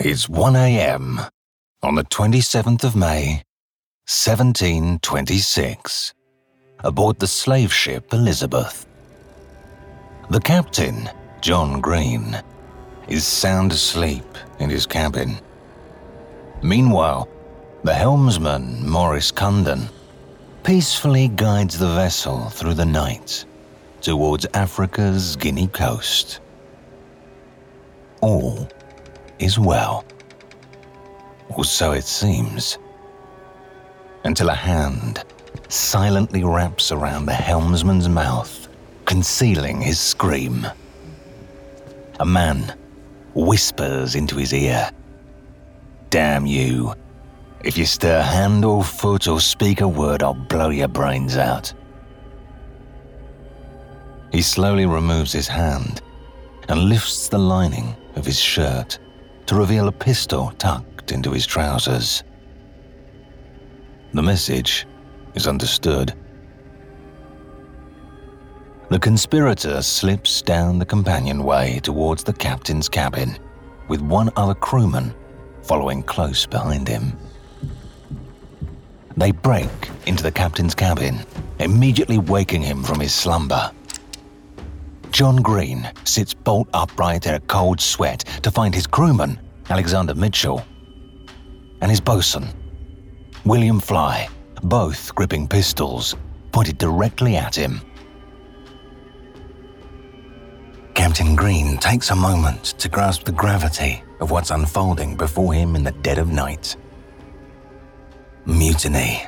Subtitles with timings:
[0.00, 1.20] It's 1 a.m.
[1.82, 3.42] on the 27th of May,
[4.06, 6.14] 1726,
[6.84, 8.86] aboard the slave ship Elizabeth.
[10.30, 12.40] The captain, John Green,
[13.08, 14.22] is sound asleep
[14.60, 15.36] in his cabin.
[16.62, 17.28] Meanwhile,
[17.82, 19.88] the helmsman, Maurice Cundon,
[20.62, 23.44] peacefully guides the vessel through the night
[24.00, 26.38] towards Africa's Guinea coast.
[28.20, 28.68] All
[29.38, 30.04] is well.
[31.50, 32.78] Or so it seems.
[34.24, 35.24] Until a hand
[35.68, 38.68] silently wraps around the helmsman's mouth,
[39.04, 40.66] concealing his scream.
[42.20, 42.74] A man
[43.34, 44.90] whispers into his ear
[46.10, 46.94] Damn you.
[47.64, 51.72] If you stir hand or foot or speak a word, I'll blow your brains out.
[54.32, 56.00] He slowly removes his hand
[56.68, 58.98] and lifts the lining of his shirt
[59.48, 62.22] to reveal a pistol tucked into his trousers.
[64.12, 64.86] The message
[65.34, 66.12] is understood.
[68.90, 73.38] The conspirator slips down the companionway towards the captain's cabin,
[73.88, 75.14] with one other crewman
[75.62, 77.18] following close behind him.
[79.16, 79.70] They break
[80.06, 81.20] into the captain's cabin,
[81.58, 83.72] immediately waking him from his slumber.
[85.18, 90.64] John Green sits bolt upright in a cold sweat to find his crewman, Alexander Mitchell,
[91.80, 92.46] and his bosun,
[93.44, 94.28] William Fly,
[94.62, 96.14] both gripping pistols
[96.52, 97.80] pointed directly at him.
[100.94, 105.82] Captain Green takes a moment to grasp the gravity of what's unfolding before him in
[105.82, 106.76] the dead of night.
[108.46, 109.26] Mutiny.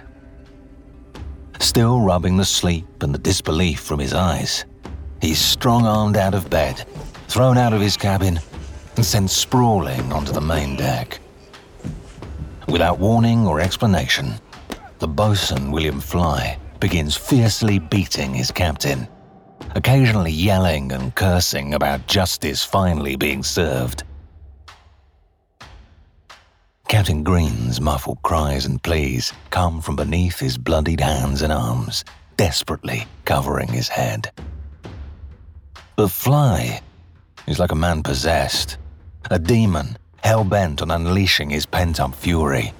[1.58, 4.66] Still rubbing the sleep and the disbelief from his eyes,
[5.20, 6.86] He's strong armed out of bed,
[7.28, 8.40] thrown out of his cabin,
[8.96, 11.20] and sent sprawling onto the main deck.
[12.68, 14.34] Without warning or explanation,
[14.98, 19.06] the boatswain, William Fly, begins fiercely beating his captain,
[19.74, 24.04] occasionally yelling and cursing about justice finally being served.
[26.88, 32.04] Captain Green's muffled cries and pleas come from beneath his bloodied hands and arms,
[32.36, 34.30] desperately covering his head.
[36.00, 36.80] The fly
[37.46, 38.78] is like a man possessed,
[39.30, 42.72] a demon hell bent on unleashing his pent up fury.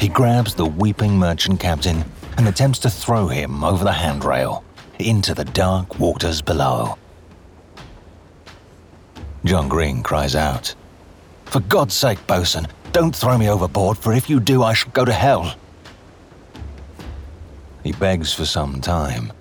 [0.00, 2.02] He grabs the weeping merchant captain
[2.38, 4.64] and attempts to throw him over the handrail
[4.98, 6.96] into the dark waters below.
[9.44, 10.74] John Green cries out,
[11.44, 15.04] For God's sake, bosun, don't throw me overboard, for if you do, I shall go
[15.04, 15.54] to hell.
[17.84, 19.34] He begs for some time,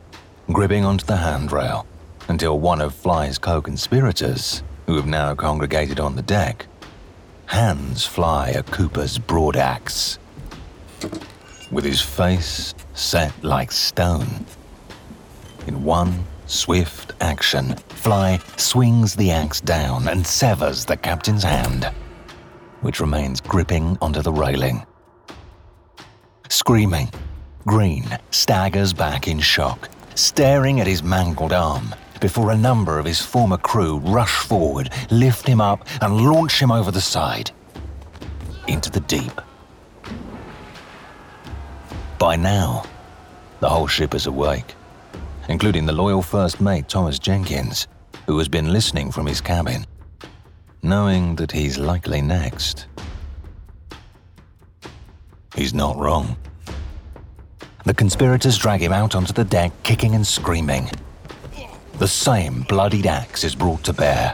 [0.51, 1.87] gripping onto the handrail
[2.27, 6.67] until one of Fly's co conspirators, who have now congregated on the deck,
[7.45, 10.17] hands Fly a Cooper's broad axe.
[11.71, 14.45] With his face set like stone.
[15.67, 21.85] In one swift action, Fly swings the axe down and severs the captain's hand,
[22.81, 24.85] which remains gripping onto the railing.
[26.49, 27.09] Screaming,
[27.65, 33.19] Green staggers back in shock, staring at his mangled arm before a number of his
[33.19, 37.51] former crew rush forward, lift him up, and launch him over the side
[38.67, 39.41] into the deep.
[42.17, 42.83] By now,
[43.59, 44.75] the whole ship is awake,
[45.49, 47.87] including the loyal first mate Thomas Jenkins,
[48.27, 49.85] who has been listening from his cabin,
[50.83, 52.85] knowing that he's likely next.
[55.55, 56.37] He's not wrong.
[57.83, 60.89] The conspirators drag him out onto the deck, kicking and screaming
[62.01, 64.33] the same bloodied axe is brought to bear,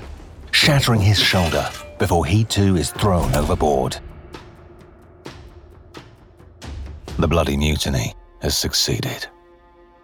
[0.52, 1.70] shattering his shoulder
[2.00, 4.00] before he too is thrown overboard.
[7.20, 9.28] The bloody mutiny has succeeded,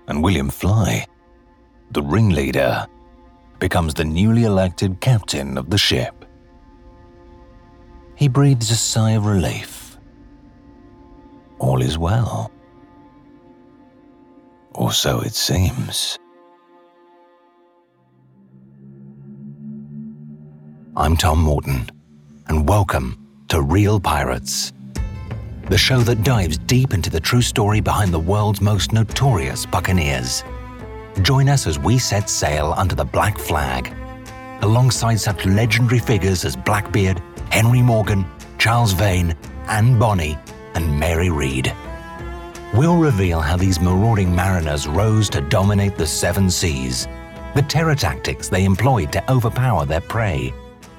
[0.10, 1.08] and William Fly,
[1.92, 2.86] the ringleader,
[3.60, 6.26] becomes the newly elected captain of the ship.
[8.16, 9.98] He breathes a sigh of relief.
[11.60, 12.52] All is well.
[14.76, 16.20] Or so it seems.
[20.96, 21.90] I'm Tom Morton,
[22.50, 23.18] and welcome
[23.48, 24.74] to Real Pirates,
[25.68, 30.44] the show that dives deep into the true story behind the world's most notorious buccaneers.
[31.24, 33.92] Join us as we set sail under the black flag,
[34.62, 38.24] alongside such legendary figures as Blackbeard, Henry Morgan,
[38.60, 39.36] Charles Vane,
[39.68, 40.38] Anne Bonny,
[40.76, 41.74] and Mary Read.
[42.76, 47.08] We'll reveal how these marauding mariners rose to dominate the seven seas,
[47.56, 50.54] the terror tactics they employed to overpower their prey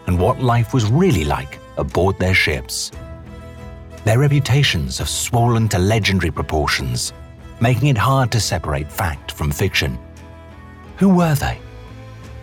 [0.07, 2.91] and what life was really like aboard their ships.
[4.05, 7.13] Their reputations have swollen to legendary proportions,
[7.61, 9.99] making it hard to separate fact from fiction.
[10.99, 11.59] Who were they?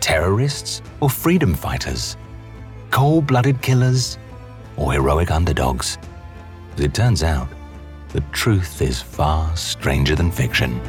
[0.00, 2.16] Terrorists or freedom fighters?
[2.90, 4.18] Cold blooded killers
[4.76, 5.98] or heroic underdogs?
[6.76, 7.48] As it turns out,
[8.08, 10.80] the truth is far stranger than fiction.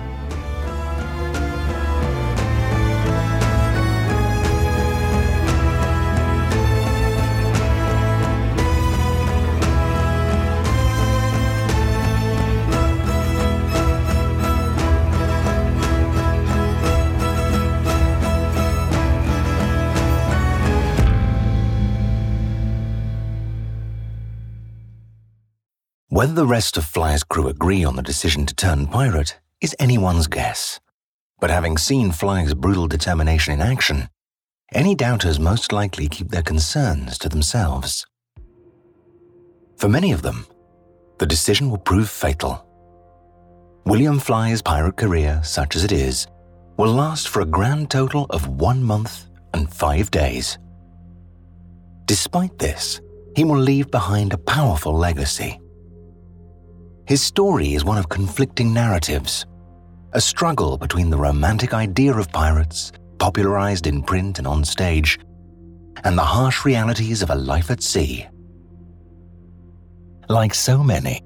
[26.23, 30.27] Whether the rest of Fly's crew agree on the decision to turn pirate is anyone's
[30.27, 30.79] guess.
[31.41, 34.07] But having seen Fly's brutal determination in action,
[34.73, 38.05] any doubters most likely keep their concerns to themselves.
[39.75, 40.47] For many of them,
[41.19, 42.65] the decision will prove fatal.
[43.85, 46.27] William Fly's pirate career, such as it is,
[46.77, 50.57] will last for a grand total of one month and five days.
[52.05, 53.01] Despite this,
[53.35, 55.59] he will leave behind a powerful legacy
[57.05, 59.45] his story is one of conflicting narratives,
[60.13, 65.19] a struggle between the romantic idea of pirates, popularized in print and on stage,
[66.05, 68.25] and the harsh realities of a life at sea.
[70.29, 71.21] Like so many,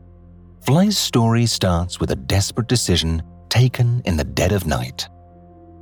[0.61, 5.07] Fly's story starts with a desperate decision taken in the dead of night.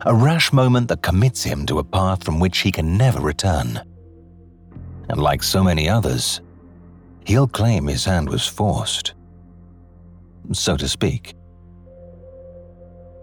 [0.01, 3.81] A rash moment that commits him to a path from which he can never return.
[5.09, 6.41] And like so many others,
[7.25, 9.13] he'll claim his hand was forced
[10.53, 11.35] so to speak.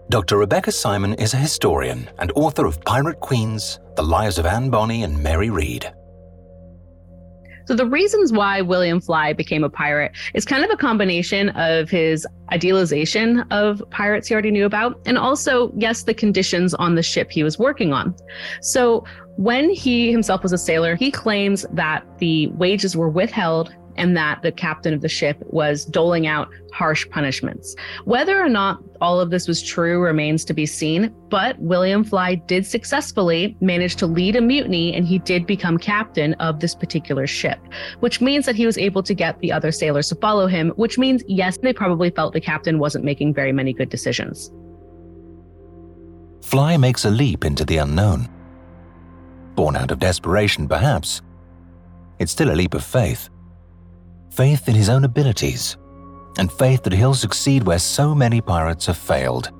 [0.09, 0.37] Dr.
[0.37, 5.03] Rebecca Simon is a historian and author of Pirate Queens, The Lives of Anne Bonny
[5.03, 5.91] and Mary Read.
[7.65, 11.89] So, the reasons why William Fly became a pirate is kind of a combination of
[11.89, 17.03] his idealization of pirates he already knew about, and also, yes, the conditions on the
[17.03, 18.13] ship he was working on.
[18.61, 19.05] So,
[19.37, 24.41] when he himself was a sailor, he claims that the wages were withheld and that
[24.41, 27.75] the captain of the ship was doling out harsh punishments.
[28.05, 32.35] Whether or not all of this was true remains to be seen, but William Fly
[32.35, 37.27] did successfully manage to lead a mutiny and he did become captain of this particular
[37.27, 37.59] ship,
[37.99, 40.97] which means that he was able to get the other sailors to follow him, which
[40.97, 44.51] means, yes, they probably felt the captain wasn't making very many good decisions.
[46.41, 48.29] Fly makes a leap into the unknown.
[49.55, 51.21] Born out of desperation, perhaps.
[52.19, 53.29] It's still a leap of faith
[54.35, 55.77] faith in his own abilities,
[56.39, 59.51] and faith that he'll succeed where so many pirates have failed.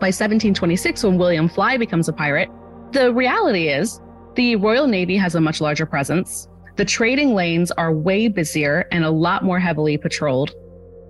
[0.00, 2.48] By 1726, when William Fly becomes a pirate,
[2.90, 4.00] the reality is
[4.34, 6.48] the Royal Navy has a much larger presence.
[6.76, 10.52] The trading lanes are way busier and a lot more heavily patrolled.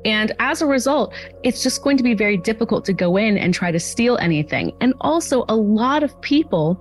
[0.05, 3.55] And as a result, it's just going to be very difficult to go in and
[3.55, 4.73] try to steal anything.
[4.83, 6.79] And also, a lot of people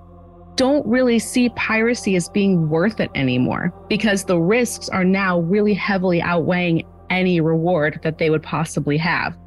[0.55, 5.73] don't really see piracy as being worth it anymore because the risks are now really
[5.73, 9.37] heavily outweighing any reward that they would possibly have.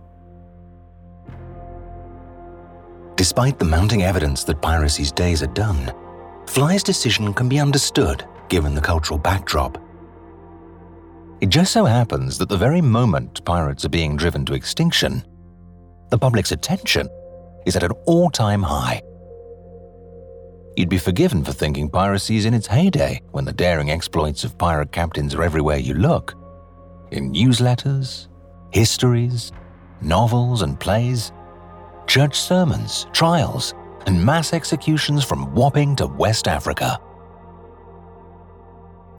[3.16, 5.92] Despite the mounting evidence that piracy's days are done,
[6.46, 9.78] Fly's decision can be understood given the cultural backdrop.
[11.40, 15.24] It just so happens that the very moment pirates are being driven to extinction,
[16.10, 17.08] the public's attention
[17.66, 19.02] is at an all time high
[20.76, 24.58] you'd be forgiven for thinking piracy is in its heyday when the daring exploits of
[24.58, 26.34] pirate captains are everywhere you look.
[27.10, 28.28] In newsletters,
[28.70, 29.52] histories,
[30.00, 31.32] novels and plays,
[32.06, 33.74] church sermons, trials,
[34.06, 36.98] and mass executions from Wapping to West Africa.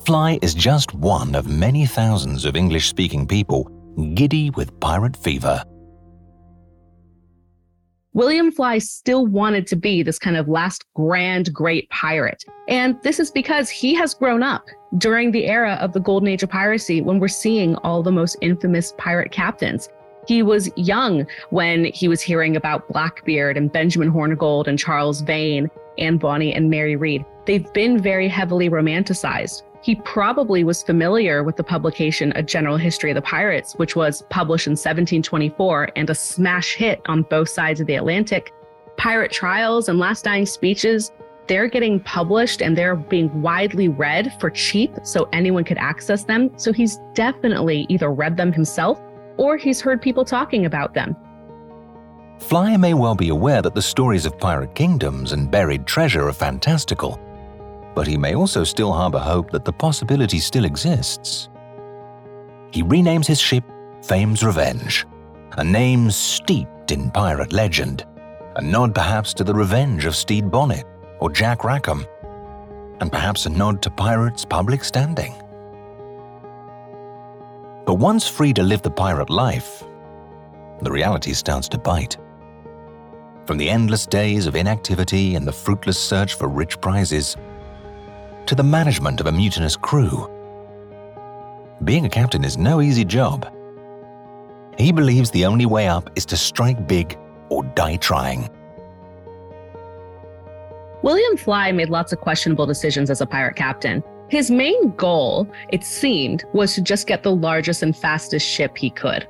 [0.05, 3.69] Fly is just one of many thousands of English speaking people
[4.13, 5.63] giddy with pirate fever.
[8.17, 12.43] William Fly still wanted to be this kind of last grand great pirate.
[12.67, 14.65] And this is because he has grown up
[14.97, 18.35] during the era of the golden age of piracy when we're seeing all the most
[18.41, 19.89] infamous pirate captains.
[20.27, 25.69] He was young when he was hearing about Blackbeard and Benjamin Hornigold and Charles Vane,
[25.99, 27.23] Anne Bonny and Mary Read.
[27.45, 29.61] They've been very heavily romanticized.
[29.81, 34.23] He probably was familiar with the publication A General History of the Pirates, which was
[34.29, 38.53] published in 1724 and a smash hit on both sides of the Atlantic.
[38.97, 41.11] Pirate Trials and Last Dying Speeches,
[41.47, 46.51] they're getting published and they're being widely read for cheap so anyone could access them.
[46.57, 48.99] So he's definitely either read them himself
[49.37, 51.15] or he's heard people talking about them.
[52.39, 56.33] Flyer may well be aware that the stories of pirate kingdoms and buried treasure are
[56.33, 57.19] fantastical
[57.97, 61.49] but he may also still harbor hope that the possibility still exists.
[62.71, 63.63] He renames his ship
[64.03, 65.07] Fame's Revenge,
[65.53, 68.05] a name steeped in pirate legend,
[68.55, 70.85] a nod perhaps to the revenge of Stede Bonnet
[71.19, 72.05] or Jack Rackham,
[72.99, 75.33] and perhaps a nod to pirates' public standing.
[77.87, 79.83] But once free to live the pirate life,
[80.83, 82.15] the reality starts to bite.
[83.47, 87.35] From the endless days of inactivity and the fruitless search for rich prizes,
[88.47, 90.29] to the management of a mutinous crew.
[91.83, 93.53] Being a captain is no easy job.
[94.77, 97.17] He believes the only way up is to strike big
[97.49, 98.49] or die trying.
[101.03, 104.03] William Fly made lots of questionable decisions as a pirate captain.
[104.29, 108.89] His main goal, it seemed, was to just get the largest and fastest ship he
[108.89, 109.27] could.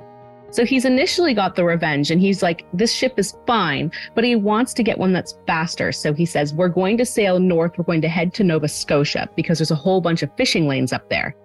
[0.50, 4.34] So he's initially got the revenge and he's like, this ship is fine, but he
[4.34, 5.92] wants to get one that's faster.
[5.92, 7.76] So he says, we're going to sail north.
[7.76, 10.92] We're going to head to Nova Scotia because there's a whole bunch of fishing lanes
[10.92, 11.36] up there.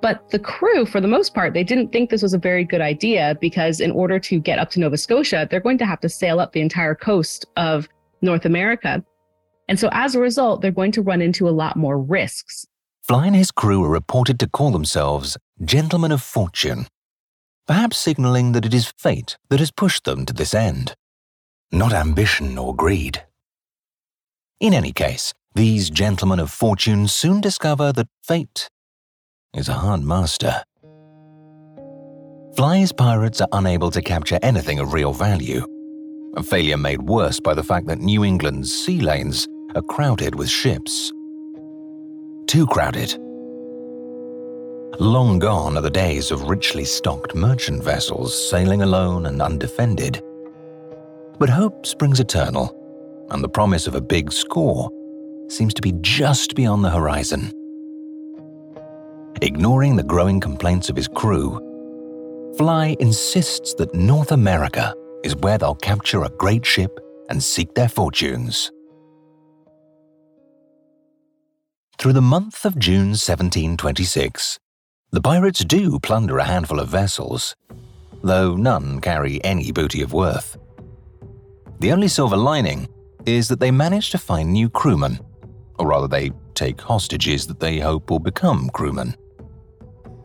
[0.00, 2.80] But the crew, for the most part, they didn't think this was a very good
[2.80, 6.08] idea because in order to get up to Nova Scotia, they're going to have to
[6.08, 7.88] sail up the entire coast of
[8.20, 9.04] North America.
[9.68, 12.66] And so as a result, they're going to run into a lot more risks.
[13.02, 16.86] Fly and his crew are reported to call themselves gentlemen of fortune
[17.66, 20.94] perhaps signaling that it is fate that has pushed them to this end,
[21.70, 23.24] not ambition or greed.
[24.60, 28.68] In any case, these gentlemen of fortune soon discover that fate
[29.54, 30.62] is a hard master.
[32.56, 35.66] Fly's pirates are unable to capture anything of real value,
[36.36, 40.48] a failure made worse by the fact that New England's sea lanes are crowded with
[40.48, 41.10] ships.
[42.46, 43.18] Too crowded
[45.00, 50.22] Long gone are the days of richly stocked merchant vessels sailing alone and undefended.
[51.38, 52.76] But hope springs eternal,
[53.30, 54.90] and the promise of a big score
[55.48, 57.52] seems to be just beyond the horizon.
[59.40, 61.58] Ignoring the growing complaints of his crew,
[62.58, 64.94] Fly insists that North America
[65.24, 68.70] is where they'll capture a great ship and seek their fortunes.
[71.98, 74.58] Through the month of June 1726,
[75.12, 77.54] the pirates do plunder a handful of vessels,
[78.22, 80.56] though none carry any booty of worth.
[81.80, 82.88] The only silver lining
[83.26, 85.20] is that they manage to find new crewmen,
[85.78, 89.14] or rather, they take hostages that they hope will become crewmen.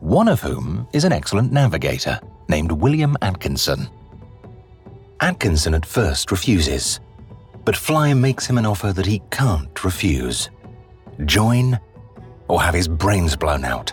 [0.00, 2.18] One of whom is an excellent navigator
[2.48, 3.88] named William Atkinson.
[5.20, 7.00] Atkinson at first refuses,
[7.64, 10.48] but Fly makes him an offer that he can't refuse
[11.24, 11.78] join
[12.48, 13.92] or have his brains blown out.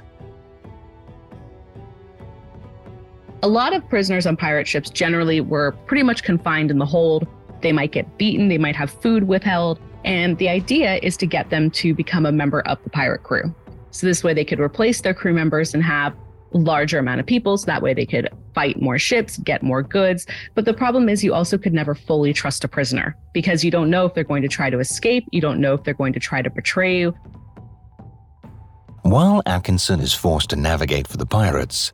[3.46, 7.28] A lot of prisoners on pirate ships generally were pretty much confined in the hold.
[7.62, 11.52] They might get beaten, they might have food withheld, and the idea is to get
[11.52, 13.54] them to become a member of the pirate crew.
[13.92, 16.16] So this way they could replace their crew members and have
[16.54, 20.25] larger amount of people so that way they could fight more ships, get more goods.
[20.56, 23.92] But the problem is you also could never fully trust a prisoner because you don't
[23.92, 26.20] know if they're going to try to escape, you don't know if they're going to
[26.20, 27.16] try to betray you.
[29.04, 31.94] While Atkinson is forced to navigate for the pirates,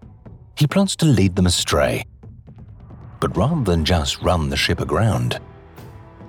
[0.58, 2.04] he plots to lead them astray.
[3.20, 5.40] But rather than just run the ship aground,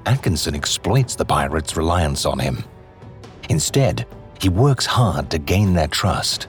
[0.05, 2.65] Atkinson exploits the pirates' reliance on him.
[3.49, 4.07] Instead,
[4.41, 6.49] he works hard to gain their trust.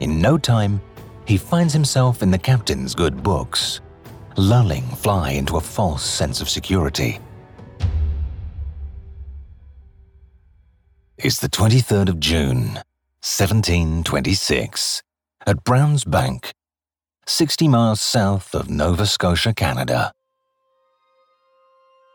[0.00, 0.80] In no time,
[1.26, 3.80] he finds himself in the captain's good books,
[4.36, 7.20] lulling Fly into a false sense of security.
[11.16, 12.74] It's the 23rd of June,
[13.22, 15.03] 1726
[15.46, 16.52] at Browns Bank,
[17.26, 20.12] 60 miles south of Nova Scotia, Canada.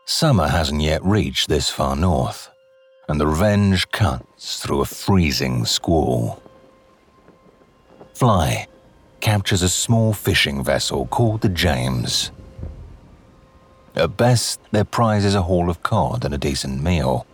[0.04, 2.50] Summer hasn't yet reached this far north,
[3.08, 6.42] and the Revenge cuts through a freezing squall.
[8.14, 8.66] Fly
[9.20, 12.32] captures a small fishing vessel called the James.
[13.94, 17.26] At best, their prize is a haul of cod and a decent meal.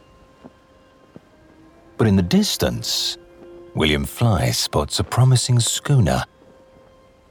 [1.96, 3.16] But in the distance,
[3.76, 6.24] William Fly spots a promising schooner.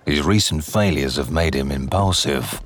[0.05, 2.61] His recent failures have made him impulsive.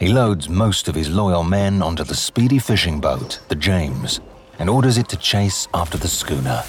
[0.00, 4.20] He loads most of his loyal men onto the speedy fishing boat, the James,
[4.58, 6.62] and orders it to chase after the schooner.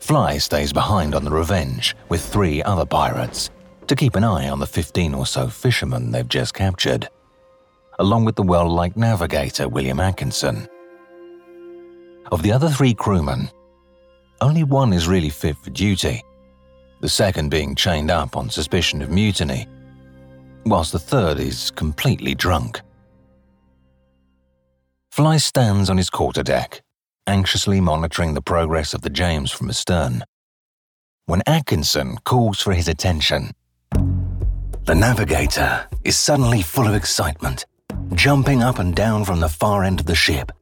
[0.00, 3.50] Fly stays behind on the Revenge with three other pirates
[3.86, 7.08] to keep an eye on the 15 or so fishermen they've just captured,
[8.00, 10.66] along with the well liked navigator William Atkinson.
[12.32, 13.50] Of the other three crewmen,
[14.40, 16.22] only one is really fit for duty,
[17.00, 19.66] the second being chained up on suspicion of mutiny,
[20.64, 22.80] whilst the third is completely drunk.
[25.10, 26.80] Fly stands on his quarterdeck,
[27.26, 30.24] anxiously monitoring the progress of the James from astern.
[31.26, 33.52] When Atkinson calls for his attention,
[34.84, 37.66] the navigator is suddenly full of excitement,
[38.14, 40.52] jumping up and down from the far end of the ship.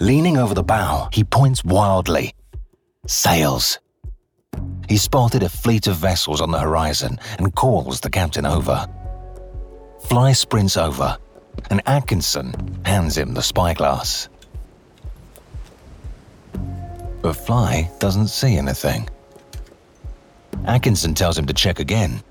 [0.00, 2.34] Leaning over the bow, he points wildly.
[3.08, 3.78] Sails.
[4.86, 8.86] He spotted a fleet of vessels on the horizon and calls the captain over.
[10.04, 11.16] Fly sprints over,
[11.70, 12.52] and Atkinson
[12.84, 14.28] hands him the spyglass.
[17.22, 19.08] But Fly doesn't see anything.
[20.66, 22.22] Atkinson tells him to check again,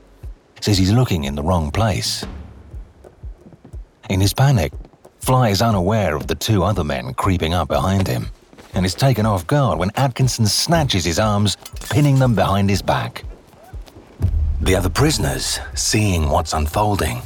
[0.62, 2.24] says he's looking in the wrong place.
[4.12, 4.74] In his panic,
[5.22, 8.30] Fly is unaware of the two other men creeping up behind him
[8.78, 11.58] and is taken off guard when Atkinson snatches his arms,
[11.90, 13.24] pinning them behind his back.
[14.62, 17.24] The other prisoners, seeing what's unfolding,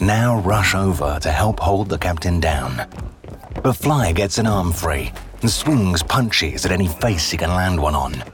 [0.00, 2.88] now rush over to help hold the captain down.
[3.62, 7.80] But Fly gets an arm free and swings punches at any face he can land
[7.80, 8.24] one on.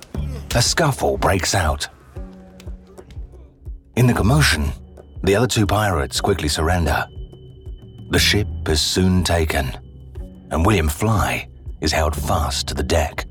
[0.55, 1.89] A scuffle breaks out.
[3.97, 4.71] In the commotion,
[5.25, 7.05] the other two pirates quickly surrender.
[8.11, 9.77] The ship is soon taken,
[10.53, 11.50] and William Fly
[11.80, 13.26] is held fast to the deck.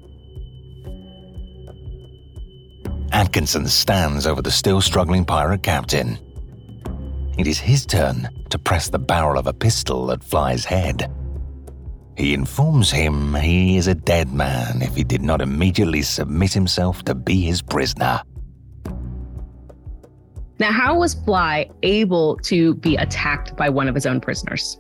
[3.12, 6.18] Atkinson stands over the still struggling pirate captain.
[7.38, 11.12] It is his turn to press the barrel of a pistol at Fly's head.
[12.18, 17.04] He informs him he is a dead man if he did not immediately submit himself
[17.06, 18.22] to be his prisoner.
[20.60, 24.78] Now, how was Fly able to be attacked by one of his own prisoners?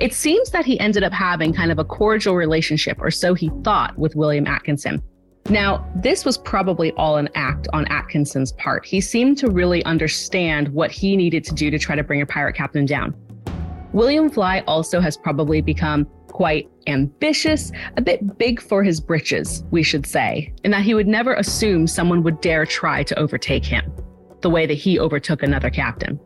[0.00, 3.50] It seems that he ended up having kind of a cordial relationship, or so he
[3.62, 5.02] thought, with William Atkinson.
[5.50, 8.86] Now, this was probably all an act on Atkinson's part.
[8.86, 12.26] He seemed to really understand what he needed to do to try to bring a
[12.26, 13.14] pirate captain down.
[13.92, 19.82] William Fly also has probably become quite ambitious, a bit big for his britches, we
[19.82, 23.92] should say, in that he would never assume someone would dare try to overtake him
[24.40, 26.18] the way that he overtook another captain.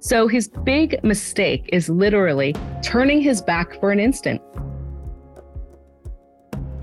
[0.00, 4.40] So his big mistake is literally turning his back for an instant.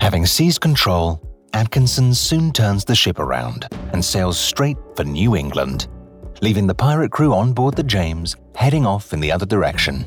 [0.00, 1.20] Having seized control,
[1.52, 5.88] Atkinson soon turns the ship around and sails straight for New England,
[6.42, 10.06] leaving the pirate crew on board the James heading off in the other direction.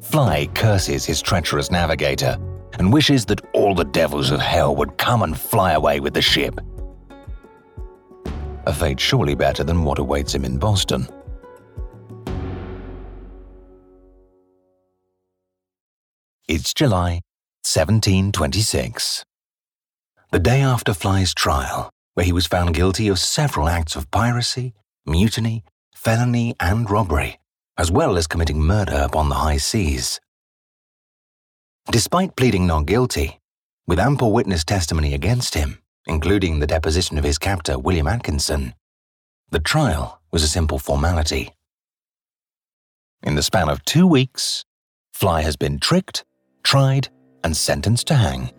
[0.00, 2.36] Fly curses his treacherous navigator
[2.78, 6.22] and wishes that all the devils of hell would come and fly away with the
[6.22, 6.60] ship
[8.66, 11.08] a fate surely better than what awaits him in Boston.
[16.52, 17.20] It's July
[17.62, 19.24] 1726.
[20.32, 24.74] The day after Fly's trial, where he was found guilty of several acts of piracy,
[25.06, 25.62] mutiny,
[25.94, 27.38] felony, and robbery,
[27.78, 30.18] as well as committing murder upon the high seas.
[31.88, 33.38] Despite pleading not guilty,
[33.86, 38.74] with ample witness testimony against him, including the deposition of his captor, William Atkinson.
[39.52, 41.54] The trial was a simple formality.
[43.22, 44.64] In the span of two weeks,
[45.12, 46.24] Fly has been tricked,
[46.62, 47.08] tried,
[47.44, 48.50] and sentenced to hang.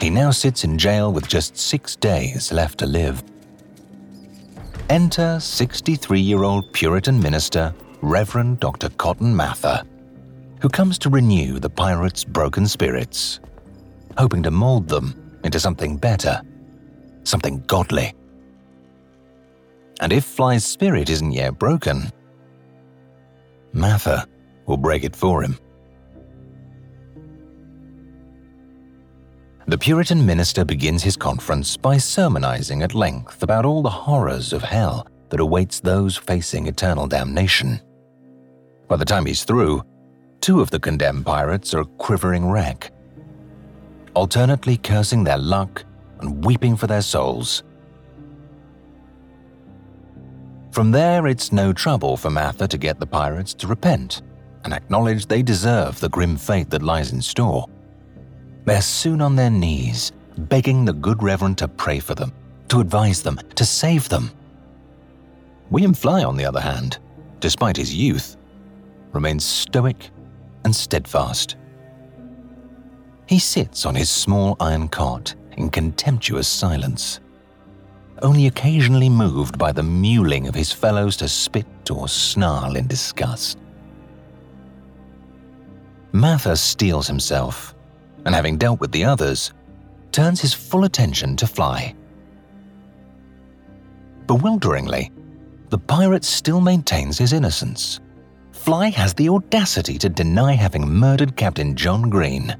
[0.00, 3.22] He now sits in jail with just six days left to live.
[4.90, 8.88] Enter 63 year old Puritan minister, Reverend Dr.
[8.90, 9.84] Cotton Mather,
[10.60, 13.40] who comes to renew the pirates' broken spirits,
[14.18, 16.42] hoping to mold them into something better,
[17.24, 18.12] something godly.
[20.00, 22.10] And if Fly's spirit isn't yet broken,
[23.72, 24.24] Mather
[24.66, 25.58] will break it for him.
[29.66, 34.62] The Puritan minister begins his conference by sermonizing at length about all the horrors of
[34.62, 37.80] hell that awaits those facing eternal damnation.
[38.88, 39.84] By the time he's through,
[40.40, 42.90] two of the condemned pirates are a quivering wreck,
[44.14, 45.84] alternately cursing their luck
[46.20, 47.62] and weeping for their souls.
[50.72, 54.22] From there, it's no trouble for Mather to get the pirates to repent
[54.64, 57.66] and acknowledge they deserve the grim fate that lies in store.
[58.64, 62.32] They're soon on their knees, begging the good Reverend to pray for them,
[62.68, 64.30] to advise them, to save them.
[65.70, 66.98] William Fly, on the other hand,
[67.40, 68.36] despite his youth,
[69.12, 70.10] remains stoic
[70.64, 71.56] and steadfast.
[73.26, 77.20] He sits on his small iron cot in contemptuous silence,
[78.22, 83.58] only occasionally moved by the mewling of his fellows to spit or snarl in disgust.
[86.12, 87.71] Mather steels himself,
[88.24, 89.52] and having dealt with the others,
[90.10, 91.94] turns his full attention to Fly.
[94.26, 95.10] Bewilderingly,
[95.70, 98.00] the pirate still maintains his innocence.
[98.52, 102.54] Fly has the audacity to deny having murdered Captain John Green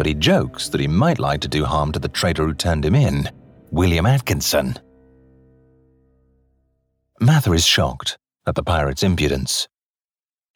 [0.00, 2.86] but he jokes that he might like to do harm to the traitor who turned
[2.86, 3.28] him in,
[3.70, 4.74] William Atkinson.
[7.20, 9.68] Mather is shocked at the pirate's impudence.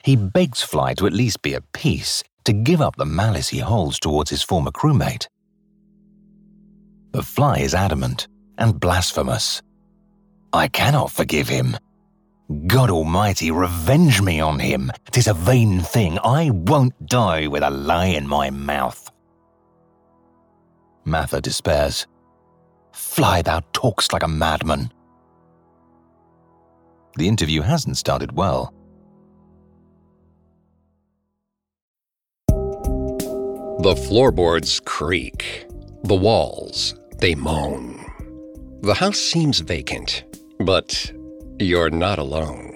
[0.02, 3.58] He begs Fly to at least be at peace, to give up the malice he
[3.58, 5.28] holds towards his former crewmate.
[7.12, 8.28] But Fly is adamant
[8.58, 9.62] and blasphemous.
[10.52, 11.76] I cannot forgive him.
[12.66, 14.92] God Almighty, revenge me on him.
[15.10, 16.18] Tis a vain thing.
[16.22, 19.10] I won't die with a lie in my mouth.
[21.04, 22.06] Mather despairs.
[22.92, 24.92] Fly, thou talkst like a madman.
[27.16, 28.72] The interview hasn't started well.
[33.84, 35.66] The floorboards creak.
[36.04, 38.02] The walls, they moan.
[38.80, 40.24] The house seems vacant,
[40.58, 41.12] but
[41.58, 42.72] you're not alone.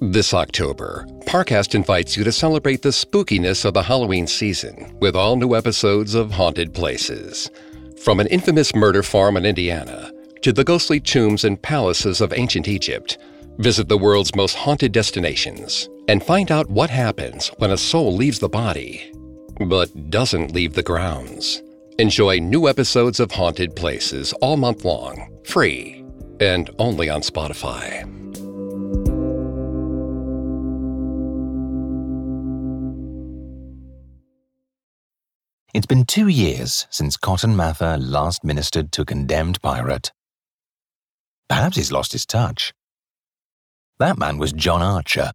[0.00, 5.34] This October, Parcast invites you to celebrate the spookiness of the Halloween season with all
[5.34, 7.50] new episodes of Haunted Places.
[8.04, 10.12] From an infamous murder farm in Indiana
[10.42, 13.18] to the ghostly tombs and palaces of ancient Egypt,
[13.58, 18.38] visit the world's most haunted destinations and find out what happens when a soul leaves
[18.38, 19.10] the body
[19.60, 21.62] but doesn't leave the grounds.
[21.98, 26.04] Enjoy new episodes of Haunted Places all month long, free,
[26.40, 28.10] and only on Spotify.
[35.74, 40.12] It's been two years since Cotton Mather last ministered to a condemned pirate.
[41.48, 42.72] Perhaps he's lost his touch.
[43.98, 45.32] That man was John Archer,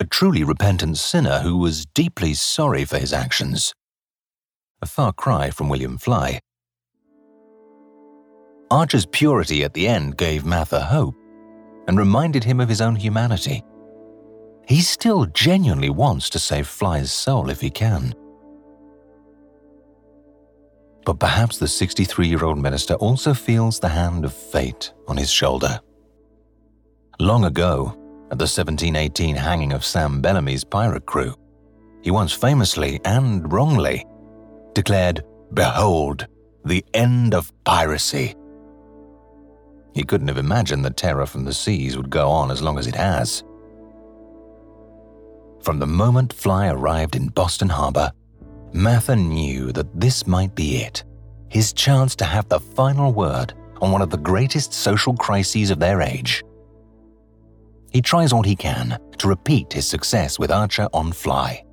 [0.00, 3.74] a truly repentant sinner who was deeply sorry for his actions.
[4.80, 6.40] A far cry from William Fly.
[8.70, 11.14] Archer's purity at the end gave Mather hope
[11.86, 13.62] and reminded him of his own humanity.
[14.66, 18.14] He still genuinely wants to save Fly's soul if he can.
[21.04, 25.30] But perhaps the 63 year old minister also feels the hand of fate on his
[25.30, 25.80] shoulder.
[27.18, 27.99] Long ago,
[28.30, 31.34] at the 1718 hanging of Sam Bellamy's pirate crew,
[32.02, 34.06] he once famously and wrongly
[34.74, 36.26] declared, Behold,
[36.64, 38.34] the end of piracy.
[39.94, 42.86] He couldn't have imagined that terror from the seas would go on as long as
[42.86, 43.42] it has.
[45.62, 48.12] From the moment Fly arrived in Boston Harbor,
[48.72, 51.04] Mather knew that this might be it
[51.50, 55.80] his chance to have the final word on one of the greatest social crises of
[55.80, 56.44] their age.
[57.90, 61.64] He tries all he can to repeat his success with Archer on Fly.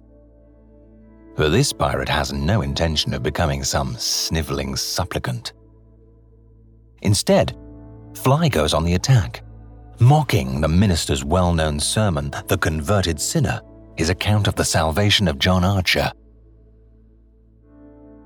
[1.35, 5.53] But this pirate has no intention of becoming some sniveling supplicant.
[7.03, 7.55] Instead,
[8.15, 9.43] Fly goes on the attack,
[9.99, 13.61] mocking the minister's well known sermon, The Converted Sinner,
[13.95, 16.11] his account of the salvation of John Archer.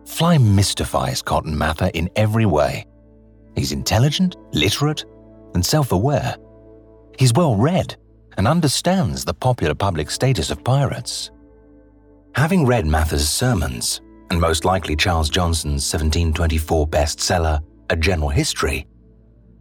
[0.06, 2.86] Fly mystifies Cotton Mather in every way.
[3.56, 5.04] He's intelligent, literate,
[5.54, 6.36] and self aware.
[7.18, 7.96] He's well read
[8.38, 11.32] and understands the popular public status of pirates.
[12.36, 18.88] Having read Mather's sermons, and most likely Charles Johnson's 1724 bestseller, A General History,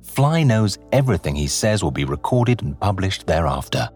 [0.03, 3.89] Fly knows everything he says will be recorded and published thereafter.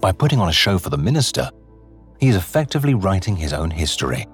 [0.00, 1.50] By putting on a show for the minister,
[2.20, 4.26] he is effectively writing his own history,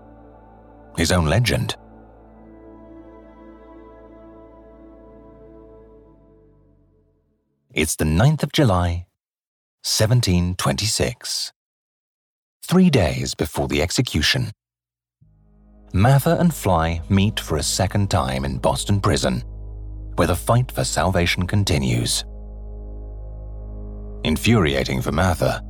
[0.96, 1.76] his own legend.
[7.72, 9.06] It's the 9th of July,
[9.84, 11.52] 1726.
[12.66, 14.50] Three days before the execution.
[15.92, 19.44] Mather and Fly meet for a second time in Boston Prison,
[20.16, 22.24] where the fight for salvation continues.
[24.24, 25.62] Infuriating for Mather,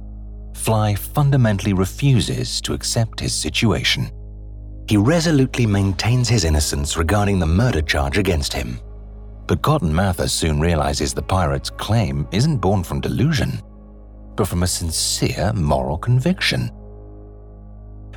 [0.55, 4.11] Fly fundamentally refuses to accept his situation.
[4.89, 8.81] He resolutely maintains his innocence regarding the murder charge against him
[9.51, 13.61] but Cotton Mather soon realizes the pirate's claim isn't born from delusion,
[14.37, 16.71] but from a sincere moral conviction.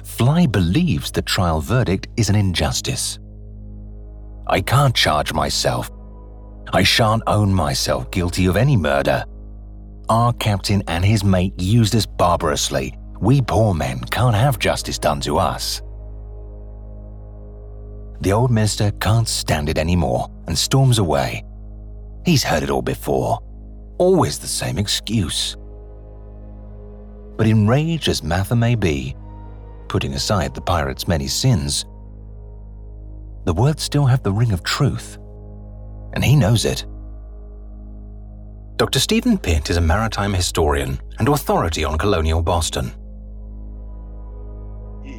[0.03, 3.17] Fly believes the trial verdict is an injustice.
[4.45, 5.89] I can't charge myself.
[6.71, 9.25] I shan't own myself guilty of any murder.
[10.09, 12.95] Our captain and his mate used us barbarously.
[13.19, 15.81] We poor men can't have justice done to us.
[18.23, 21.43] The old minister can't stand it anymore and storms away.
[22.25, 23.39] He's heard it all before.
[23.97, 25.57] Always the same excuse.
[27.37, 29.15] But enraged as Mather may be,
[29.89, 31.85] putting aside the pirate's many sins,
[33.43, 35.17] the words still have the ring of truth,
[36.13, 36.85] and he knows it.
[38.77, 38.99] Dr.
[38.99, 42.93] Stephen Pitt is a maritime historian and authority on colonial Boston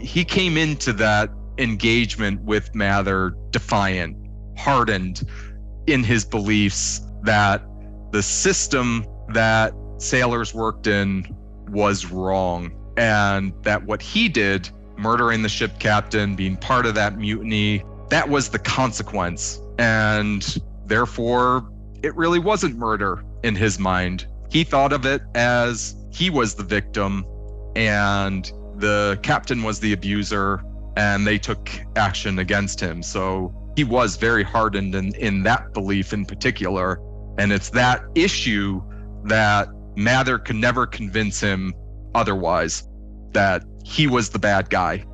[0.04, 4.16] he came into that engagement with Mather defiant,
[4.56, 5.22] hardened
[5.86, 7.62] in his beliefs that
[8.12, 11.26] the system that sailors worked in
[11.68, 17.18] was wrong and that what he did, murdering the ship captain, being part of that
[17.18, 19.60] mutiny, that was the consequence.
[19.78, 21.68] And therefore,
[22.02, 24.26] it really wasn't murder in his mind.
[24.50, 27.24] He thought of it as he was the victim
[27.74, 30.62] and the captain was the abuser
[30.96, 33.02] and they took action against him.
[33.02, 37.00] So he was very hardened in, in that belief in particular.
[37.38, 38.82] And it's that issue
[39.24, 41.74] that Mather could never convince him
[42.14, 42.88] otherwise
[43.32, 45.04] that he was the bad guy.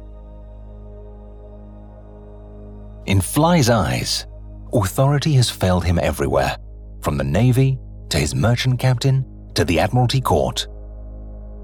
[3.07, 4.27] In Fly's eyes,
[4.73, 6.57] authority has failed him everywhere,
[7.01, 7.79] from the Navy
[8.11, 10.67] to his merchant captain to the Admiralty Court.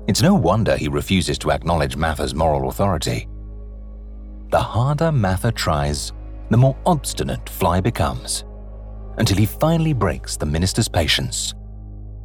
[0.09, 3.29] It's no wonder he refuses to acknowledge Mather's moral authority.
[4.51, 6.13] The harder Mather tries,
[6.51, 8.45] the more obstinate Fly becomes,
[9.19, 11.55] until he finally breaks the minister's patience.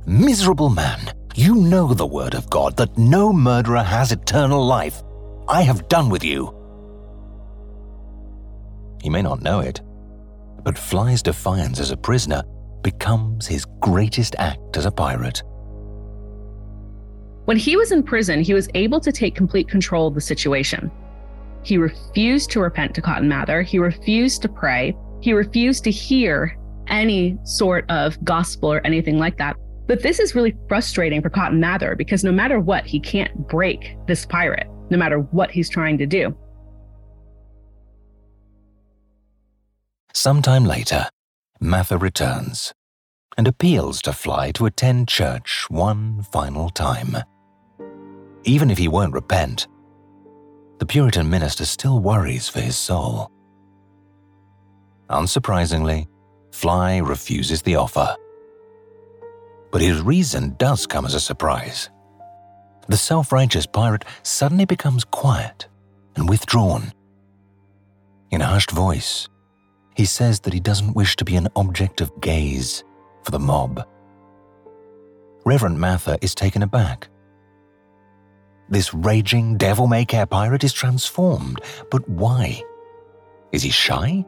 [0.06, 5.02] Miserable man, you know the word of God that no murderer has eternal life.
[5.48, 6.56] I have done with you.
[9.02, 9.82] He may not know it,
[10.64, 12.44] but Fly's defiance as a prisoner
[12.84, 15.42] becomes his greatest act as a pirate.
[17.46, 20.92] When he was in prison, he was able to take complete control of the situation.
[21.64, 23.62] He refused to repent to Cotton Mather.
[23.62, 24.96] He refused to pray.
[25.22, 29.56] He refused to hear any sort of gospel or anything like that.
[29.88, 33.98] But this is really frustrating for Cotton Mather because no matter what, he can't break
[34.08, 36.36] this pirate, no matter what he's trying to do.
[40.14, 41.08] Sometime later,
[41.60, 42.74] Mather returns
[43.38, 47.18] and appeals to Fly to attend church one final time.
[48.44, 49.68] Even if he won't repent,
[50.82, 53.30] the Puritan minister still worries for his soul.
[55.12, 56.08] Unsurprisingly,
[56.52, 58.16] Fly refuses the offer.
[59.72, 61.92] But his reason does come as a surprise.
[62.88, 65.68] The self righteous pirate suddenly becomes quiet
[66.16, 66.92] and withdrawn.
[68.32, 69.30] In a hushed voice,
[69.96, 72.84] he says that he doesn't wish to be an object of gaze
[73.24, 73.88] for the mob.
[75.46, 77.08] Reverend Mather is taken aback.
[78.72, 81.60] This raging devil may care pirate is transformed,
[81.92, 82.64] but why?
[83.52, 84.26] Is he shy?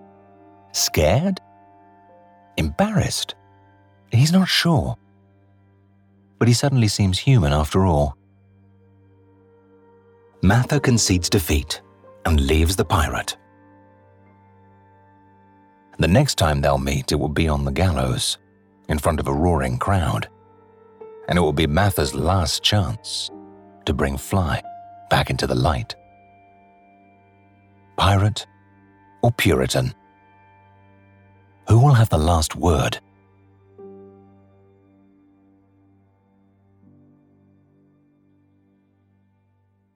[0.74, 1.40] Scared?
[2.58, 3.36] Embarrassed?
[4.12, 4.98] He's not sure.
[6.40, 8.18] But he suddenly seems human after all.
[10.42, 11.82] Mather concedes defeat
[12.26, 13.38] and leaves the pirate.
[16.00, 18.40] The next time they'll meet, it will be on the gallows,
[18.90, 20.28] in front of a roaring crowd.
[21.30, 23.32] And it will be Mather's last chance
[23.86, 24.62] to bring Fly
[25.10, 25.96] back into the light.
[27.98, 28.46] Pirate
[29.22, 29.94] or Puritan?
[31.70, 33.00] Who will have the last word?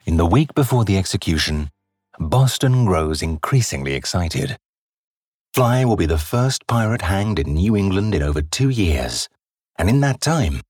[0.06, 1.70] In the week before the execution,
[2.18, 4.58] Boston grows increasingly excited.
[5.54, 9.28] Fly will be the first pirate hanged in New England in over two years,
[9.78, 10.62] and in that time,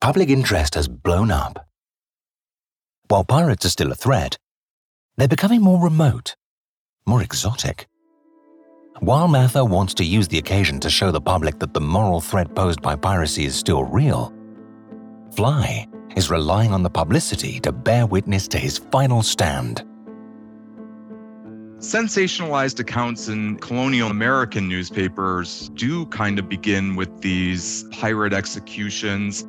[0.00, 1.67] public interest has blown up.
[3.08, 4.36] While pirates are still a threat,
[5.16, 6.36] they're becoming more remote,
[7.06, 7.86] more exotic.
[9.00, 12.54] While Mather wants to use the occasion to show the public that the moral threat
[12.54, 14.34] posed by piracy is still real,
[15.34, 19.82] Fly is relying on the publicity to bear witness to his final stand.
[21.78, 29.46] Sensationalized accounts in colonial American newspapers do kind of begin with these pirate executions.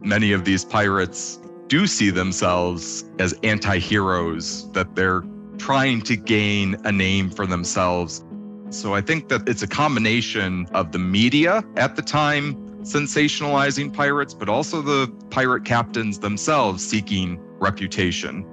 [0.00, 5.24] Many of these pirates do see themselves as anti heroes, that they're
[5.58, 8.24] trying to gain a name for themselves.
[8.70, 14.32] So I think that it's a combination of the media at the time sensationalizing pirates,
[14.32, 18.44] but also the pirate captains themselves seeking reputation.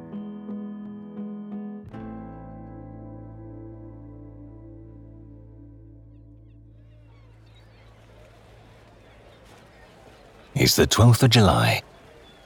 [10.56, 11.82] It's the 12th of July,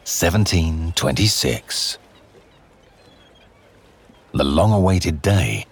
[0.08, 1.98] 1726.
[4.32, 5.66] The long awaited day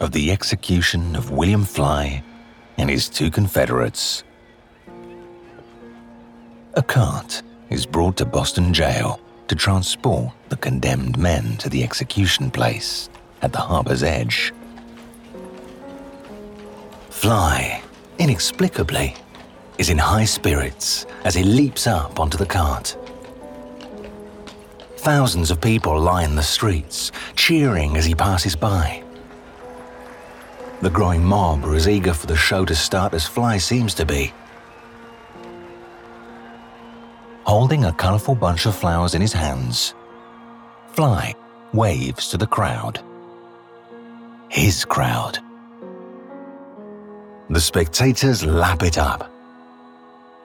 [0.00, 2.24] of the execution of William Fly
[2.78, 4.24] and his two Confederates.
[6.72, 12.50] A cart is brought to Boston jail to transport the condemned men to the execution
[12.50, 13.10] place
[13.42, 14.54] at the harbor's edge.
[17.10, 17.82] Fly,
[18.18, 19.14] inexplicably,
[19.76, 22.96] is in high spirits as he leaps up onto the cart.
[25.02, 29.02] Thousands of people line the streets, cheering as he passes by.
[30.80, 34.06] The growing mob are as eager for the show to start as Fly seems to
[34.06, 34.32] be.
[37.42, 39.94] Holding a colourful bunch of flowers in his hands,
[40.92, 41.34] Fly
[41.72, 43.00] waves to the crowd.
[44.50, 45.40] His crowd.
[47.50, 49.28] The spectators lap it up.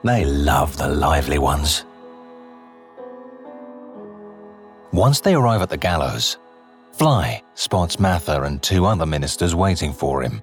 [0.02, 1.84] They love the lively ones.
[4.92, 6.38] Once they arrive at the gallows,
[6.92, 10.42] Fly spots Mather and two other ministers waiting for him.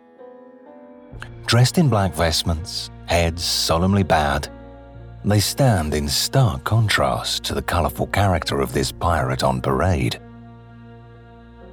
[1.47, 4.47] Dressed in black vestments, heads solemnly bowed,
[5.23, 10.19] they stand in stark contrast to the colourful character of this pirate on parade.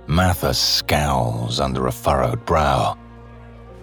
[0.07, 2.97] Mather scowls under a furrowed brow,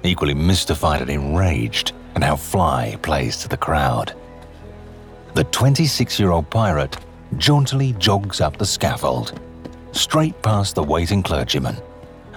[0.03, 4.15] equally mystified and enraged at how Fly plays to the crowd.
[5.35, 6.97] The 26 year old pirate
[7.37, 9.39] jauntily jogs up the scaffold,
[9.91, 11.77] straight past the waiting clergyman,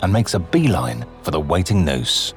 [0.03, 2.35] and makes a beeline for the waiting noose.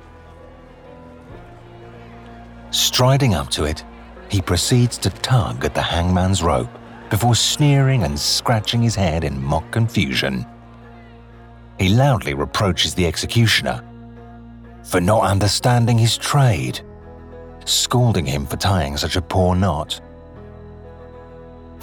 [2.72, 3.84] Striding up to it,
[4.30, 6.70] he proceeds to tug at the hangman's rope
[7.10, 10.46] before sneering and scratching his head in mock confusion.
[11.80, 13.84] He loudly reproaches the executioner
[14.84, 16.80] for not understanding his trade,
[17.66, 20.00] scolding him for tying such a poor knot.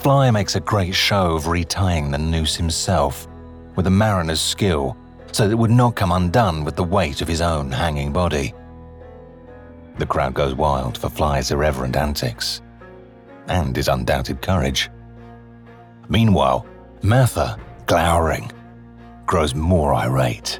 [0.02, 3.28] Fly makes a great show of retying the noose himself
[3.76, 4.96] with a mariner's skill
[5.30, 8.52] so that it would not come undone with the weight of his own hanging body.
[9.98, 12.62] The crowd goes wild for Fly's irreverent antics
[13.46, 14.90] and his undoubted courage.
[16.08, 16.66] Meanwhile,
[17.02, 18.50] Mather, glowering,
[19.24, 20.58] grows more irate.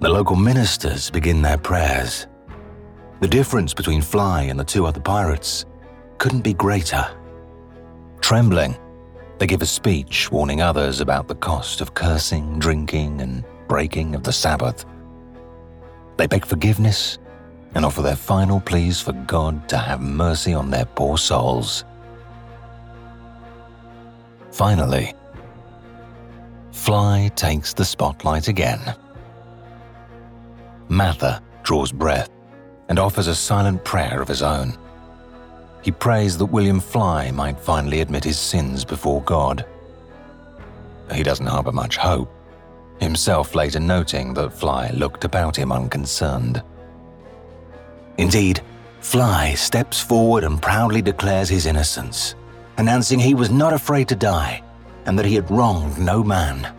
[0.00, 2.26] The local ministers begin their prayers.
[3.20, 5.64] The difference between Fly and the two other pirates
[6.18, 7.08] couldn't be greater.
[8.22, 8.78] Trembling,
[9.38, 14.22] they give a speech warning others about the cost of cursing, drinking, and breaking of
[14.22, 14.86] the Sabbath.
[16.16, 17.18] They beg forgiveness
[17.74, 21.84] and offer their final pleas for God to have mercy on their poor souls.
[24.50, 25.14] Finally,
[26.70, 28.94] Fly takes the spotlight again.
[30.88, 32.30] Mather draws breath
[32.88, 34.76] and offers a silent prayer of his own.
[35.82, 39.66] He prays that William Fly might finally admit his sins before God.
[41.12, 42.32] He doesn't harbour much hope,
[43.00, 46.62] himself later noting that Fly looked about him unconcerned.
[48.16, 48.62] Indeed,
[49.00, 52.36] Fly steps forward and proudly declares his innocence,
[52.78, 54.62] announcing he was not afraid to die
[55.06, 56.72] and that he had wronged no man.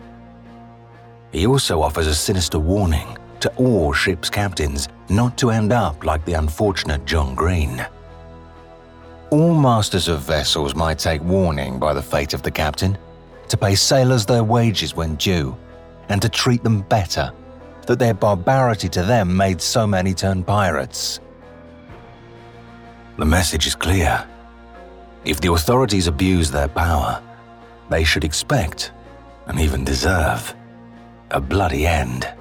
[1.30, 6.24] He also offers a sinister warning to all ship's captains not to end up like
[6.24, 7.84] the unfortunate John Green.
[9.34, 12.96] All masters of vessels might take warning by the fate of the captain,
[13.48, 15.56] to pay sailors their wages when due,
[16.08, 17.32] and to treat them better,
[17.88, 21.18] that their barbarity to them made so many turn pirates.
[23.18, 24.24] The message is clear.
[25.24, 27.20] If the authorities abuse their power,
[27.90, 28.92] they should expect,
[29.46, 30.54] and even deserve,
[31.32, 32.32] a bloody end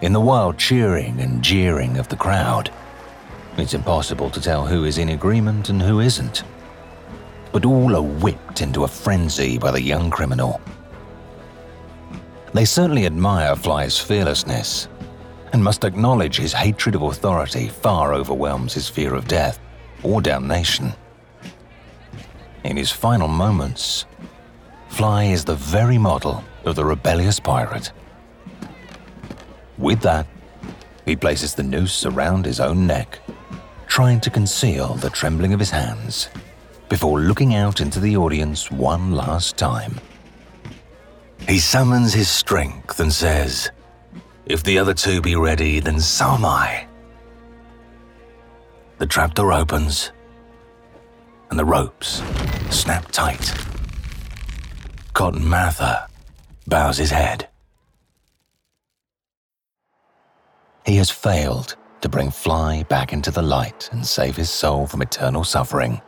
[0.00, 2.70] in the wild cheering and jeering of the crowd.
[3.60, 6.44] It's impossible to tell who is in agreement and who isn't.
[7.52, 10.62] But all are whipped into a frenzy by the young criminal.
[12.54, 14.88] They certainly admire Fly's fearlessness
[15.52, 19.60] and must acknowledge his hatred of authority far overwhelms his fear of death
[20.02, 20.94] or damnation.
[22.64, 24.06] In his final moments,
[24.88, 27.92] Fly is the very model of the rebellious pirate.
[29.76, 30.26] With that,
[31.04, 33.20] he places the noose around his own neck,
[33.90, 36.28] trying to conceal the trembling of his hands
[36.88, 39.98] before looking out into the audience one last time.
[41.48, 43.72] He summons his strength and says,
[44.46, 46.86] If the other two be ready, then so am I.
[48.98, 50.12] The trapdoor opens,
[51.50, 52.22] and the ropes
[52.70, 53.52] snap tight.
[55.14, 56.06] Cotton Mather
[56.68, 57.48] bows his head.
[60.86, 65.02] He has failed to bring Fly back into the light and save his soul from
[65.02, 66.00] eternal suffering.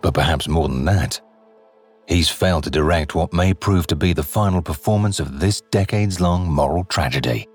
[0.00, 1.20] But perhaps more than that,
[2.08, 6.20] he's failed to direct what may prove to be the final performance of this decades
[6.20, 7.48] long moral tragedy.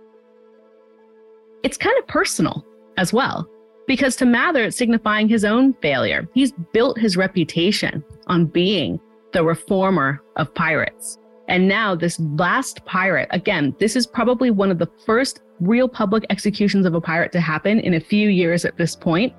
[1.64, 2.66] It's kind of personal
[2.98, 3.48] as well,
[3.88, 6.28] because to Mather, it's signifying his own failure.
[6.34, 9.00] He's built his reputation on being
[9.34, 11.18] the reformer of pirates.
[11.48, 16.26] And now, this last pirate, again, this is probably one of the first real public
[16.30, 19.34] executions of a pirate to happen in a few years at this point.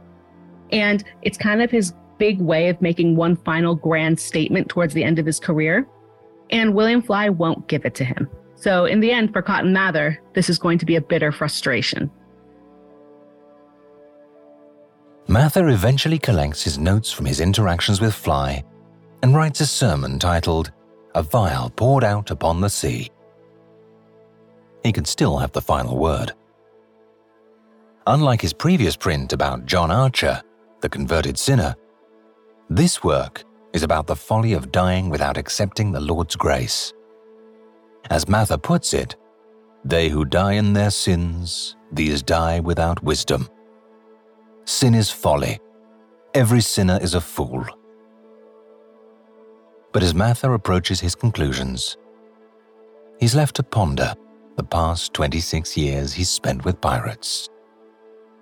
[0.72, 5.04] And it's kind of his big way of making one final grand statement towards the
[5.04, 5.86] end of his career.
[6.50, 8.28] And William Fly won't give it to him.
[8.54, 12.10] So, in the end, for Cotton Mather, this is going to be a bitter frustration.
[15.28, 18.64] Mather eventually collects his notes from his interactions with Fly
[19.22, 20.72] and writes a sermon titled
[21.18, 23.10] A Vial Poured Out Upon the Sea.
[24.84, 26.32] He could still have the final word.
[28.06, 30.40] Unlike his previous print about John Archer,
[30.80, 31.74] the converted sinner,
[32.70, 33.42] this work
[33.72, 36.92] is about the folly of dying without accepting the Lord's grace.
[38.10, 39.16] As Mather puts it,
[39.84, 43.48] they who die in their sins, these die without wisdom.
[44.66, 45.58] Sin is folly.
[46.32, 47.66] Every sinner is a fool.
[49.98, 51.96] But as Mather approaches his conclusions,
[53.18, 54.14] he's left to ponder
[54.54, 57.48] the past 26 years he's spent with pirates.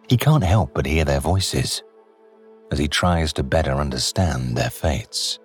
[0.07, 1.83] He can't help but hear their voices
[2.71, 5.39] as he tries to better understand their fates.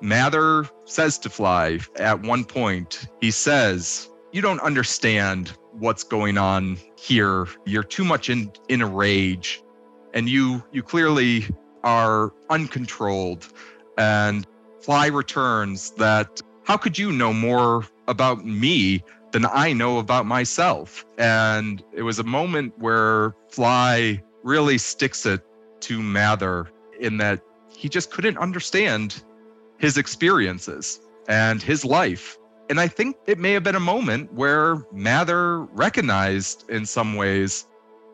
[0.00, 6.78] Mather says to Fly at one point, he says, You don't understand what's going on
[6.96, 7.46] here.
[7.66, 9.62] You're too much in, in a rage,
[10.14, 11.44] and you you clearly
[11.84, 13.52] are uncontrolled.
[13.98, 14.46] And
[14.80, 21.04] Fly returns that how could you know more about me than I know about myself?
[21.18, 25.44] And it was a moment where Fly really sticks it
[25.80, 26.70] to Mather
[27.00, 29.22] in that he just couldn't understand
[29.78, 32.38] his experiences and his life.
[32.70, 37.66] And I think it may have been a moment where Mather recognized in some ways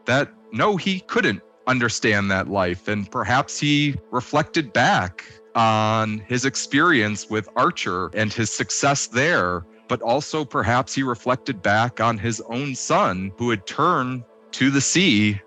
[0.06, 2.88] that no, he couldn't understand that life.
[2.88, 5.24] And perhaps he reflected back
[5.54, 9.64] on his experience with Archer and his success there.
[9.88, 14.80] But also, perhaps he reflected back on his own son who had turned to the
[14.80, 15.40] sea,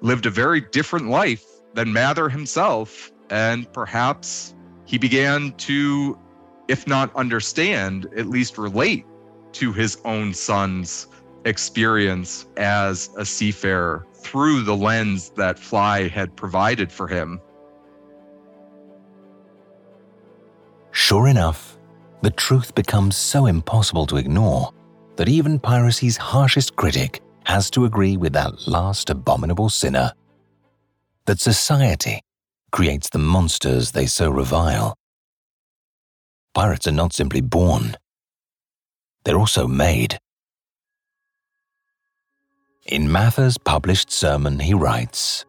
[0.00, 1.44] lived a very different life
[1.74, 4.54] than Mather himself, and perhaps
[4.84, 6.18] he began to,
[6.68, 9.04] if not understand, at least relate
[9.52, 11.08] to his own son's
[11.44, 17.40] experience as a seafarer through the lens that Fly had provided for him.
[20.92, 21.78] Sure enough,
[22.22, 24.72] the truth becomes so impossible to ignore
[25.16, 30.12] that even piracy's harshest critic has to agree with that last abominable sinner
[31.26, 32.20] that society
[32.72, 34.96] creates the monsters they so revile.
[36.54, 37.96] Pirates are not simply born,
[39.24, 40.18] they're also made.
[42.86, 45.44] In Mather's published sermon, he writes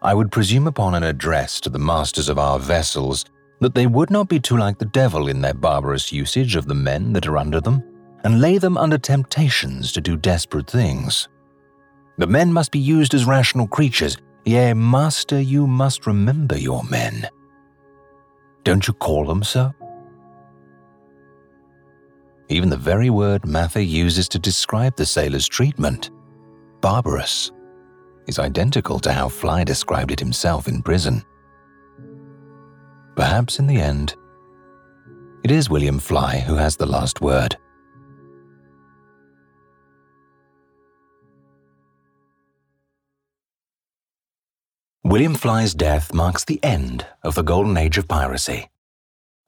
[0.00, 3.24] I would presume upon an address to the masters of our vessels
[3.62, 6.74] that they would not be too like the devil in their barbarous usage of the
[6.74, 7.82] men that are under them,
[8.24, 11.28] and lay them under temptations to do desperate things.
[12.18, 17.28] The men must be used as rational creatures, Yea, master, you must remember your men.
[18.64, 19.72] Don't you call them so?
[22.48, 26.10] Even the very word Mather uses to describe the sailor's treatment,
[26.80, 27.52] barbarous,
[28.26, 31.24] is identical to how Fly described it himself in prison.
[33.14, 34.14] Perhaps in the end,
[35.44, 37.56] it is William Fly who has the last word.
[45.04, 48.70] William Fly's death marks the end of the golden age of piracy.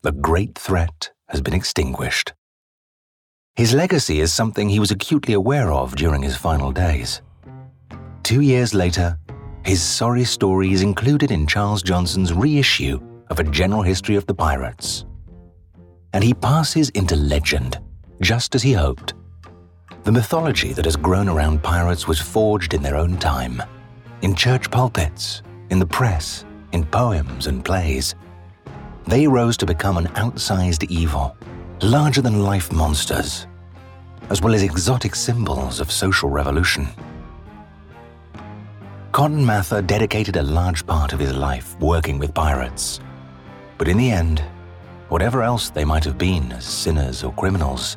[0.02, 2.34] The great threat has been extinguished.
[3.56, 7.22] His legacy is something he was acutely aware of during his final days.
[8.24, 9.16] Two years later,
[9.64, 13.00] his sorry story is included in Charles Johnson's reissue
[13.30, 15.04] of A General History of the Pirates.
[16.12, 17.78] And he passes into legend,
[18.20, 19.14] just as he hoped.
[20.04, 23.62] The mythology that has grown around pirates was forged in their own time,
[24.22, 28.14] in church pulpits, in the press, in poems and plays.
[29.06, 31.36] They rose to become an outsized evil,
[31.82, 33.46] larger than life monsters,
[34.30, 36.88] as well as exotic symbols of social revolution.
[39.12, 43.00] Cotton Mather dedicated a large part of his life working with pirates.
[43.78, 44.42] But in the end,
[45.08, 47.96] whatever else they might have been as sinners or criminals,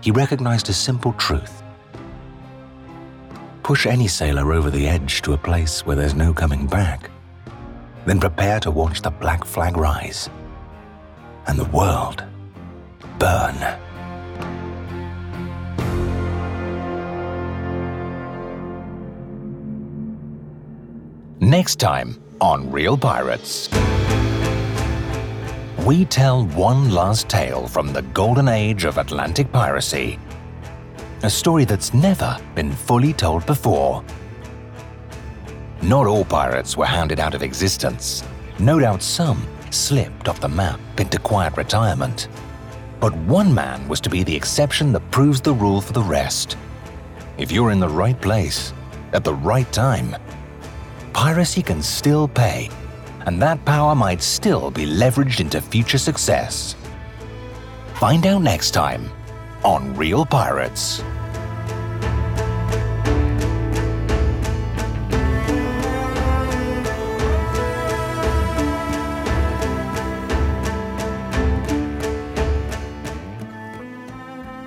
[0.00, 1.62] he recognized a simple truth
[3.66, 7.10] push any sailor over the edge to a place where there's no coming back.
[8.04, 10.30] Then prepare to watch the black flag rise
[11.48, 12.22] and the world
[13.18, 13.56] burn.
[21.40, 23.68] Next time on Real Pirates.
[25.86, 30.18] We tell one last tale from the golden age of Atlantic piracy
[31.22, 34.02] a story that's never been fully told before.
[35.82, 38.24] Not all pirates were hounded out of existence.
[38.58, 42.26] No doubt some slipped off the map into quiet retirement.
[42.98, 46.56] But one man was to be the exception that proves the rule for the rest.
[47.38, 48.72] If you're in the right place,
[49.12, 50.16] at the right time,
[51.12, 52.70] piracy can still pay,
[53.26, 56.74] and that power might still be leveraged into future success.
[57.94, 59.10] Find out next time
[59.64, 61.02] on Real Pirates.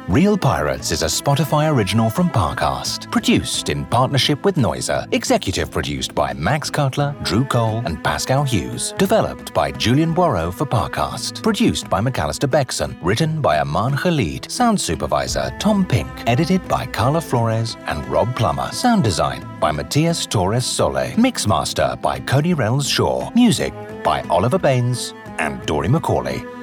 [0.10, 6.16] Real Pirates is a Spotify original from Parcast, produced in partnership with Noiser, executive produced
[6.16, 11.92] by Max Cutler, Drew Cole, and Pascal Hughes, developed by Julian Boireau for Parcast, produced
[11.92, 17.78] by McAllister Beckson, written by Aman Khalid, sound supervisor Tom Pink, edited by Carla Flores
[17.86, 23.76] and Rob Plummer, sound design by Matias Torres Sole, mixmaster by Cody Reynolds Shaw, music
[24.04, 26.59] by Oliver Baines and Dory McCauley.